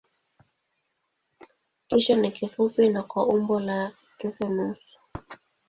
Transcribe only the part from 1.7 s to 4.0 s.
Kichwa ni kifupi na kwa umbo la